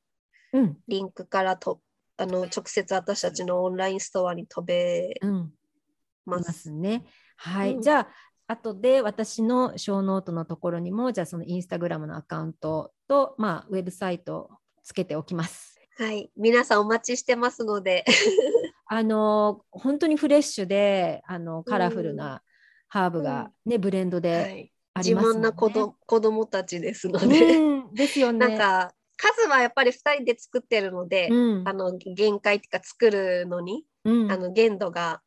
[0.87, 1.81] リンクからと
[2.17, 5.35] あの直接私たちのオンラインストアに飛べうん。
[5.35, 6.37] いま。
[6.37, 7.05] ますすね。
[7.37, 7.81] はい、うん。
[7.81, 8.07] じゃあ
[8.47, 14.49] 後で私のショーノートのところにもじゃあそのインスタグラムのアカウントと、まあ、ウェブサイトを
[14.83, 15.79] つけておきます。
[15.97, 18.03] はい、皆さんお待ちしてますので、
[18.87, 22.41] あの本当にフレッシュであのカラフルな
[22.87, 25.39] ハーブが、ねブレンドはでい、自ありますもんね。
[25.39, 28.39] 慢な子ど子供たちですので、うん、ですよね。
[28.39, 31.67] なんか数はやっぱり2人で作ってるので、うん。
[31.67, 34.31] あの限界っていうか作るのに、うん。
[34.31, 35.21] あの限度が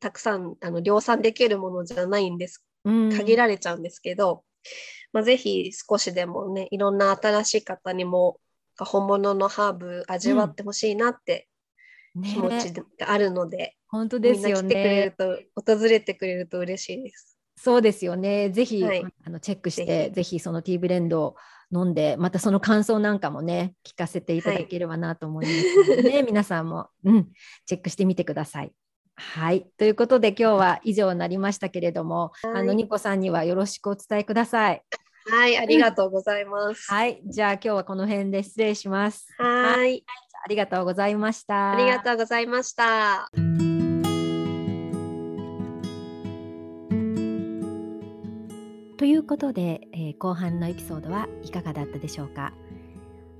[0.00, 2.64] たくさんあの量産できるものじゃないんです。
[2.84, 3.10] うん。
[3.16, 4.44] 限られちゃうんですけど、
[5.12, 8.38] まあ、ぜひ少しでもねいろんな新しい方にも
[8.78, 11.48] 本物のハーブ味わってほしいなって
[12.22, 15.04] 気持ちね、があるので、本当ですよみんな来てくれね。
[15.04, 15.14] る
[15.56, 17.38] と、訪れてくれると嬉しいです。
[17.56, 18.50] そうですよね。
[18.50, 19.04] ぜひ、はい。
[19.24, 21.36] あのチェックして、ぜぜひそのティーブレンドを
[21.74, 25.52] 飲んで、またその感想なんかもね、聞かせていただければなと思いま
[25.84, 27.28] すのでね、 皆さんも、うん、
[27.66, 28.72] チェックしてみてください。
[29.16, 29.66] はい。
[29.76, 34.82] ということで、今日は以上になりましたけれども、あの、ニコさんにはよろしくお伝えください。
[35.26, 36.90] はい、ありがとうございます。
[36.92, 37.22] はい。
[37.24, 39.26] じゃあ、今日はこの辺で失礼します。
[39.38, 40.04] はい、
[40.44, 41.72] ありがとうございました。
[41.72, 43.30] ありがとうございました。
[49.04, 52.54] ということで、えー後半のエピソードはいかがだったでしょうか？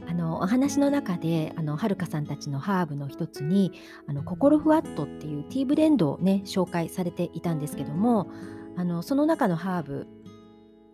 [0.06, 3.72] あのお話の中であのはるかさんたちのハーブの一つに
[4.06, 8.28] あの心ふわっとっていうティーブレンドをね紹介されていたんですけども
[8.76, 10.06] あのその中のハーブ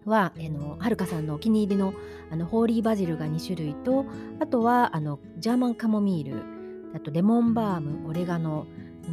[0.05, 1.93] はあのはるかさんのお気に入りの
[2.31, 4.07] あのホーリーバジルが2種類と
[4.39, 6.45] あとはあのジャーマンカモミール
[6.95, 8.69] あとレモンバームオレガノ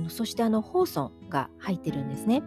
[0.09, 2.43] そしてあのホーソンが入ってるんですね。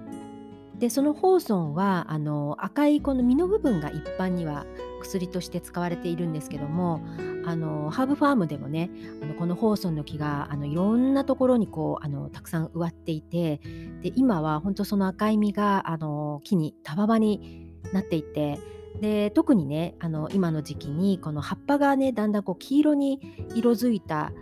[0.81, 4.65] でそのホーソンはあの赤いこの実の部分が一般には
[5.03, 7.05] 薬として使われているんですけども
[7.45, 8.91] あのハーブファームでもね
[9.23, 13.61] あのこのホーソンの木があのいろんなところにこうあのたくさん植わっていて
[14.03, 18.59] で今は本当その赤い実があの木にたわわになっていて
[19.03, 23.21] で特にねあの今の時期にこの葉っぱがねだんだんこう黄色に
[23.55, 24.33] 色づいた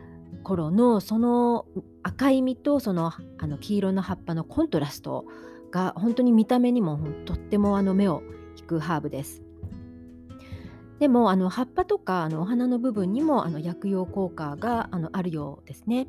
[0.45, 1.66] 頃のその
[2.05, 5.24] 赤い実とそのあの黄色の葉っぱのコントラスト
[5.71, 8.23] が本当に見た目にもとってもあの目を
[8.57, 9.43] 引くハーブです。
[10.99, 16.09] でもあの葉っぱとかあのお花の部分にもあの薬用効果があのあるようですね。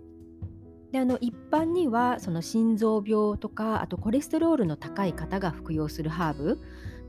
[0.91, 6.59] であの一般にはその心臓病とかあとコレステロールの高い方が服用するハーブ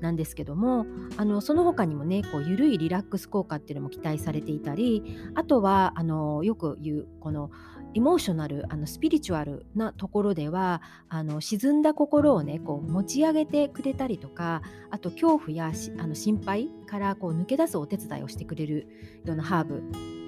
[0.00, 0.86] なんですけども
[1.16, 7.50] あのその他にもねこう緩いリラックス効果っていうのも期待されていたりあとはあのよく言うこの
[7.94, 18.86] エモーショナルあのスピリチュアルなところではあの沈んだ心をねこう持ち上げてくれたりとかあと恐怖やあの心配からこう抜け出すお手伝いをしてくれる
[19.24, 19.82] ようなハーブ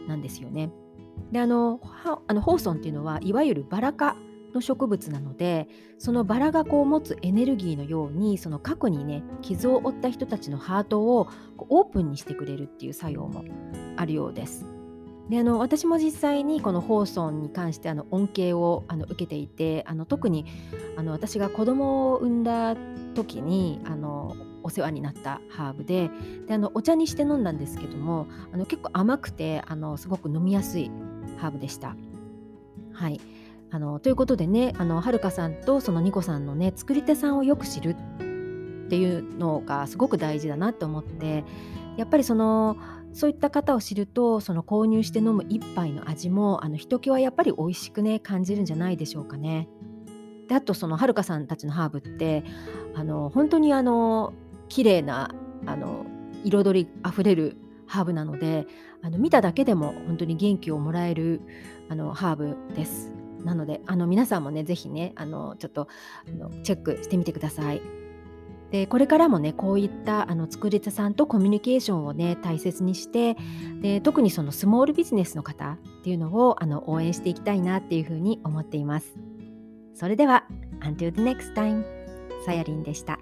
[0.08, 0.70] なんですよね。
[1.30, 1.80] であの
[2.26, 4.16] あのホーソンっていうのはいわゆるバラ科
[4.54, 13.44] の植物なのでそのバラがこう持つエネルギーのようにその過去にね傷を負った人たちのハートをこうオープンにしてくれるっていう作用も
[13.96, 14.81] あるようです。
[15.28, 20.46] であの私も実際にこのホーソンに関してあの恩恵をあの受けていてあの特に
[20.96, 22.76] あの私が子供を産んだ
[23.14, 26.10] 時にあのお世話になったハーブで
[26.46, 30.90] であのお茶にして飲んだんですけどもあの結構甘くてあのすごく飲みやすい
[31.38, 31.96] ハーブでした。
[32.92, 33.20] はい
[33.70, 37.96] あのということでねあのはるかさんとそのニコさんのね作り手さんをよく知る
[38.86, 41.42] っていうのがすごく大事だなと思って
[41.96, 42.76] やっぱりその
[43.12, 49.68] そういった方を知るとその購入して飲む一杯の味もあのひときわやっぱり美味しくね感じるんじゃないでしょうかね。
[50.48, 52.44] であとそのはるかさんたちのハーブって
[52.94, 54.32] あの本当にあの
[54.68, 55.34] 綺麗な
[55.66, 56.06] あの
[56.44, 57.56] 彩りあふれる
[57.86, 58.66] ハーブなので
[59.02, 61.42] あの見ただけでも本当に元気をもらえる
[61.88, 63.12] あのハーブです。
[63.44, 65.88] なのであの皆さんもねぜひねあのちょっと
[66.28, 68.01] あのチェックしてみてください。
[68.72, 73.36] でこれからもねこういったあの作り手さんとコミュニケーションをね大切にして
[73.82, 79.14] で特にそのスモールビジネスの方っていうのをあの応援していきたいなっていうふうに思っています。
[79.94, 80.44] それでは
[80.80, 81.84] Until the next time
[82.46, 83.18] さやりんでした。